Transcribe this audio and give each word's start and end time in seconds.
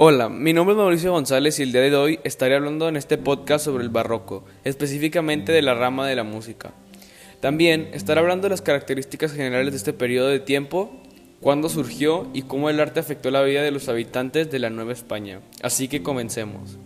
Hola, 0.00 0.28
mi 0.28 0.52
nombre 0.52 0.74
es 0.74 0.78
Mauricio 0.78 1.10
González 1.10 1.58
y 1.58 1.64
el 1.64 1.72
día 1.72 1.80
de 1.80 1.96
hoy 1.96 2.20
estaré 2.22 2.54
hablando 2.54 2.88
en 2.88 2.94
este 2.94 3.18
podcast 3.18 3.64
sobre 3.64 3.82
el 3.82 3.90
barroco, 3.90 4.44
específicamente 4.62 5.50
de 5.50 5.60
la 5.60 5.74
rama 5.74 6.06
de 6.06 6.14
la 6.14 6.22
música. 6.22 6.72
También 7.40 7.90
estaré 7.92 8.20
hablando 8.20 8.44
de 8.44 8.50
las 8.50 8.62
características 8.62 9.32
generales 9.32 9.72
de 9.72 9.78
este 9.78 9.92
periodo 9.92 10.28
de 10.28 10.38
tiempo, 10.38 11.02
cuándo 11.40 11.68
surgió 11.68 12.28
y 12.32 12.42
cómo 12.42 12.70
el 12.70 12.78
arte 12.78 13.00
afectó 13.00 13.32
la 13.32 13.42
vida 13.42 13.60
de 13.64 13.72
los 13.72 13.88
habitantes 13.88 14.52
de 14.52 14.60
la 14.60 14.70
Nueva 14.70 14.92
España. 14.92 15.40
Así 15.62 15.88
que 15.88 16.00
comencemos. 16.00 16.78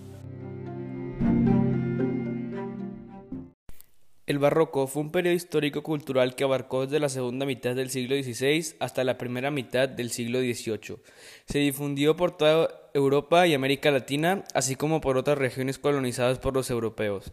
El 4.25 4.39
barroco 4.39 4.87
fue 4.87 5.03
un 5.03 5.11
periodo 5.11 5.35
histórico-cultural 5.35 6.37
que 6.37 6.45
abarcó 6.45 6.87
desde 6.87 7.01
la 7.01 7.09
segunda 7.09 7.45
mitad 7.45 7.75
del 7.75 7.91
siglo 7.91 8.15
XVI 8.15 8.77
hasta 8.79 9.03
la 9.03 9.19
primera 9.19 9.51
mitad 9.51 9.89
del 9.89 10.11
siglo 10.11 10.39
XVIII. 10.39 10.99
Se 11.47 11.59
difundió 11.59 12.15
por 12.15 12.37
toda 12.37 12.69
Europa 12.95 13.49
y 13.49 13.55
América 13.55 13.91
Latina, 13.91 14.45
así 14.55 14.77
como 14.77 15.01
por 15.01 15.17
otras 15.17 15.39
regiones 15.39 15.81
colonizadas 15.81 16.39
por 16.39 16.55
los 16.55 16.71
europeos. 16.71 17.33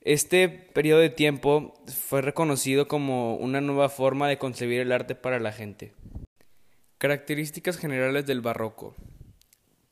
Este 0.00 0.48
periodo 0.48 0.98
de 1.00 1.10
tiempo 1.10 1.74
fue 1.86 2.22
reconocido 2.22 2.88
como 2.88 3.36
una 3.36 3.60
nueva 3.60 3.88
forma 3.88 4.28
de 4.28 4.38
concebir 4.38 4.80
el 4.80 4.90
arte 4.90 5.14
para 5.14 5.38
la 5.38 5.52
gente. 5.52 5.92
Características 6.98 7.76
generales 7.76 8.26
del 8.26 8.40
barroco. 8.40 8.96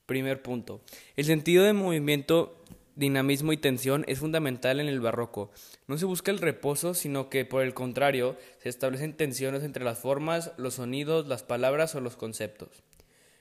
Primer 0.06 0.42
punto. 0.42 0.80
El 1.14 1.26
sentido 1.26 1.62
de 1.62 1.74
movimiento 1.74 2.64
dinamismo 2.98 3.52
y 3.52 3.56
tensión 3.56 4.04
es 4.08 4.18
fundamental 4.18 4.80
en 4.80 4.88
el 4.88 5.00
barroco. 5.00 5.50
No 5.86 5.96
se 5.96 6.04
busca 6.04 6.32
el 6.32 6.38
reposo, 6.38 6.94
sino 6.94 7.30
que, 7.30 7.44
por 7.44 7.62
el 7.62 7.72
contrario, 7.72 8.36
se 8.58 8.68
establecen 8.68 9.16
tensiones 9.16 9.62
entre 9.62 9.84
las 9.84 10.00
formas, 10.00 10.52
los 10.56 10.74
sonidos, 10.74 11.28
las 11.28 11.44
palabras 11.44 11.94
o 11.94 12.00
los 12.00 12.16
conceptos. 12.16 12.82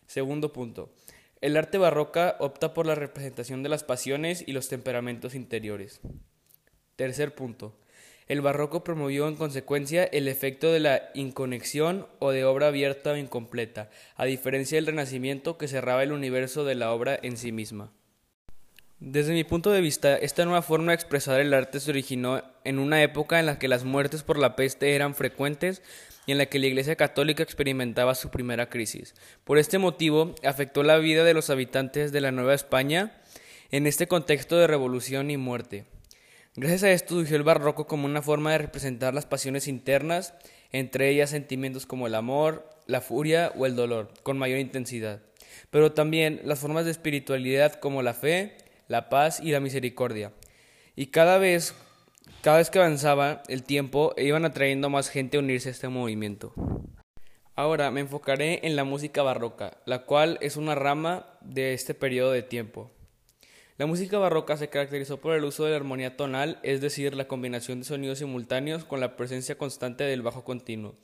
Segundo 0.06 0.54
punto. 0.54 0.94
El 1.42 1.58
arte 1.58 1.78
barroca 1.78 2.36
opta 2.40 2.74
por 2.74 2.86
la 2.86 2.96
representación 2.96 3.64
de 3.64 3.70
las 3.70 3.84
pasiones 3.84 4.44
y 4.46 4.54
los 4.54 4.70
temperamentos 4.70 5.36
interiores. 5.36 6.02
Tercer 6.96 7.34
punto. 7.34 7.78
El 8.28 8.42
barroco 8.42 8.84
promovió 8.84 9.28
en 9.28 9.36
consecuencia 9.36 10.04
el 10.04 10.28
efecto 10.28 10.72
de 10.72 10.82
la 10.82 11.10
inconexión 11.14 12.08
o 12.20 12.32
de 12.32 12.44
obra 12.46 12.68
abierta 12.68 13.12
o 13.14 13.18
incompleta, 13.18 13.90
a 14.16 14.26
diferencia 14.26 14.78
del 14.78 14.88
Renacimiento 14.88 15.58
que 15.58 15.68
cerraba 15.68 16.04
el 16.04 16.12
universo 16.12 16.66
de 16.66 16.76
la 16.76 16.92
obra 16.92 17.18
en 17.22 17.38
sí 17.38 17.52
misma. 17.52 17.92
Desde 19.00 19.34
mi 19.34 19.44
punto 19.44 19.70
de 19.70 19.80
vista, 19.80 20.16
esta 20.16 20.44
nueva 20.44 20.64
forma 20.64 20.88
de 20.92 20.96
expresar 20.96 21.40
el 21.40 21.54
arte 21.54 21.80
se 21.80 21.92
originó 21.92 22.42
en 22.64 22.80
una 22.80 23.04
época 23.04 23.40
en 23.40 23.46
la 23.46 23.60
que 23.60 23.68
las 23.68 23.84
muertes 23.84 24.24
por 24.24 24.40
la 24.40 24.56
peste 24.56 24.96
eran 24.96 25.14
frecuentes 25.14 25.84
y 26.26 26.32
en 26.32 26.40
la 26.40 26.48
que 26.48 26.58
la 26.58 26.66
Iglesia 26.66 26.96
Católica 26.96 27.44
experimentaba 27.44 28.16
su 28.16 28.32
primera 28.32 28.70
crisis. 28.70 29.14
Por 29.44 29.60
este 29.60 29.78
motivo, 29.78 30.34
afectó 30.44 30.82
la 30.82 30.98
vida 30.98 31.24
de 31.24 31.36
los 31.36 31.52
habitantes 31.52 32.12
de 32.12 32.22
la 32.22 32.32
Nueva 32.32 32.56
España 32.56 33.22
en 33.70 33.86
este 33.86 34.08
contexto 34.08 34.58
de 34.58 34.66
revolución 34.66 35.30
y 35.30 35.38
muerte. 35.38 35.86
Gracias 36.56 36.82
a 36.82 36.92
esto 36.92 37.14
surgió 37.14 37.38
el 37.38 37.44
barroco 37.44 37.86
como 37.86 38.06
una 38.08 38.24
forma 38.24 38.54
de 38.54 38.58
representar 38.58 39.14
las 39.14 39.28
pasiones 39.28 39.68
internas, 39.68 40.34
entre 40.72 41.10
ellas 41.10 41.30
sentimientos 41.30 41.86
como 41.86 42.08
el 42.08 42.16
amor, 42.16 42.68
la 42.88 43.02
furia 43.02 43.52
o 43.56 43.68
el 43.68 43.76
dolor, 43.76 44.12
con 44.24 44.40
mayor 44.40 44.58
intensidad, 44.58 45.22
pero 45.70 45.92
también 45.92 46.42
las 46.46 46.58
formas 46.58 46.86
de 46.86 46.92
espiritualidad 46.92 47.74
como 47.74 48.02
la 48.02 48.16
fe, 48.16 48.58
la 48.88 49.10
paz 49.10 49.40
y 49.40 49.52
la 49.52 49.60
misericordia. 49.60 50.34
Y 50.96 51.08
cada 51.08 51.38
vez, 51.38 51.76
cada 52.42 52.58
vez 52.58 52.70
que 52.70 52.80
avanzaba 52.80 53.44
el 53.48 53.64
tiempo, 53.64 54.14
iban 54.18 54.46
atrayendo 54.46 54.90
más 54.90 55.10
gente 55.10 55.38
a 55.38 55.42
unirse 55.42 55.70
a 55.70 55.72
este 55.72 55.90
movimiento. 55.90 56.54
Ahora 57.56 57.90
me 57.90 58.02
enfocaré 58.02 58.60
en 58.68 58.76
la 58.76 58.84
música 58.84 59.24
barroca, 59.24 59.78
la 59.86 60.06
cual 60.06 60.38
es 60.42 60.58
una 60.58 60.76
rama 60.76 61.26
de 61.42 61.74
este 61.74 61.94
periodo 61.94 62.32
de 62.32 62.44
tiempo. 62.44 62.92
La 63.78 63.86
música 63.86 64.18
barroca 64.18 64.58
se 64.58 64.70
caracterizó 64.70 65.22
por 65.22 65.36
el 65.36 65.44
uso 65.44 65.66
de 65.66 65.72
la 65.72 65.78
armonía 65.78 66.18
tonal, 66.18 66.60
es 66.64 66.82
decir, 66.82 67.16
la 67.16 67.28
combinación 67.28 67.80
de 67.80 67.86
sonidos 67.86 68.20
simultáneos 68.20 68.86
con 68.86 69.00
la 69.00 69.16
presencia 69.16 69.58
constante 69.58 70.04
del 70.04 70.24
bajo 70.24 70.44
continuo. 70.44 70.96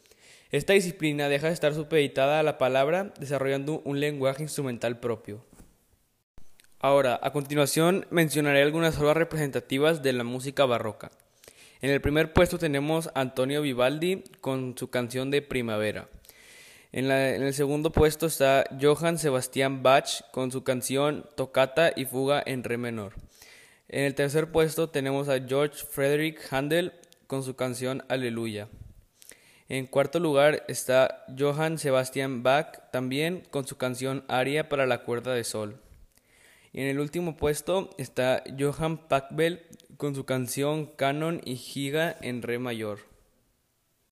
Esta 0.51 0.73
disciplina 0.73 1.29
deja 1.29 1.47
de 1.47 1.53
estar 1.53 1.73
supeditada 1.73 2.39
a 2.39 2.43
la 2.43 2.59
palabra, 2.59 3.13
desarrollando 3.19 3.81
un 3.85 3.99
lenguaje 3.99 4.43
instrumental 4.43 4.99
propio. 4.99 5.43
Ahora, 6.83 7.17
a 7.23 7.31
continuación 7.31 8.05
mencionaré 8.09 8.61
algunas 8.61 8.99
obras 8.99 9.15
representativas 9.15 10.03
de 10.03 10.11
la 10.11 10.25
música 10.25 10.65
barroca. 10.65 11.11
En 11.79 11.89
el 11.89 12.01
primer 12.01 12.33
puesto 12.33 12.57
tenemos 12.57 13.07
a 13.07 13.21
Antonio 13.21 13.61
Vivaldi 13.61 14.25
con 14.41 14.77
su 14.77 14.89
canción 14.89 15.31
de 15.31 15.41
Primavera. 15.41 16.09
En, 16.91 17.09
el 17.09 17.53
segundo 17.53 17.93
puesto 17.93 18.25
está 18.25 18.65
Johann 18.81 19.17
Sebastian 19.17 19.81
Bach 19.81 20.29
con 20.33 20.51
su 20.51 20.65
canción 20.65 21.25
Tocata 21.37 21.93
y 21.95 22.03
Fuga 22.03 22.43
en 22.45 22.65
Re 22.65 22.77
menor. 22.77 23.13
En 23.87 24.03
el 24.03 24.13
tercer 24.13 24.51
puesto 24.51 24.89
tenemos 24.89 25.29
a 25.29 25.39
George 25.39 25.85
Frederick 25.89 26.51
Handel 26.51 26.91
con 27.27 27.43
su 27.43 27.55
canción 27.55 28.03
Aleluya. 28.09 28.67
En 29.69 29.87
cuarto 29.87 30.19
lugar 30.19 30.65
está 30.67 31.23
Johann 31.39 31.77
Sebastian 31.77 32.43
Bach 32.43 32.91
también 32.91 33.41
con 33.51 33.65
su 33.65 33.77
canción 33.77 34.25
Aria 34.27 34.67
para 34.67 34.85
la 34.85 35.05
cuerda 35.05 35.33
de 35.33 35.45
sol. 35.45 35.79
Y 36.73 36.81
en 36.81 36.87
el 36.87 36.99
último 36.99 37.37
puesto 37.37 37.91
está 37.97 38.43
Johann 38.59 38.97
Pachelbel 38.97 39.61
con 39.97 40.15
su 40.15 40.25
canción 40.25 40.87
Canon 40.87 41.39
y 41.45 41.55
Giga 41.55 42.17
en 42.19 42.41
Re 42.41 42.57
mayor. 42.57 43.12